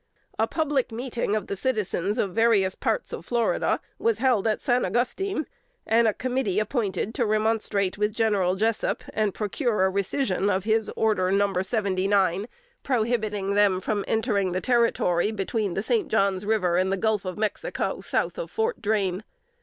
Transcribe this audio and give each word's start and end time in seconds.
A 0.39 0.47
public 0.47 0.91
meeting 0.91 1.35
of 1.35 1.45
the 1.45 1.55
citizens 1.55 2.17
of 2.17 2.31
various 2.33 2.73
parts 2.73 3.13
of 3.13 3.23
Florida, 3.23 3.79
was 3.99 4.17
held 4.17 4.47
at 4.47 4.59
San 4.59 4.83
Augustine, 4.83 5.45
and 5.85 6.07
a 6.07 6.13
committee 6.15 6.57
appointed 6.59 7.13
to 7.13 7.23
remonstrate 7.23 7.99
with 7.99 8.11
General 8.11 8.55
Jessup, 8.55 9.03
and 9.13 9.31
procure 9.35 9.85
a 9.85 9.91
rescission 9.91 10.49
of 10.51 10.63
his 10.63 10.89
order, 10.95 11.31
No. 11.31 11.53
79, 11.61 12.47
prohibiting 12.81 13.53
them 13.53 13.79
from 13.79 14.03
entering 14.07 14.53
the 14.53 14.59
Territory, 14.59 15.29
between 15.31 15.75
the 15.75 15.83
St. 15.83 16.07
John's 16.07 16.47
River 16.47 16.77
and 16.77 16.91
the 16.91 16.97
Gulf 16.97 17.23
of 17.23 17.37
Mexico, 17.37 18.01
south 18.01 18.39
of 18.39 18.49
Fort 18.49 18.81
Drane. 18.81 19.23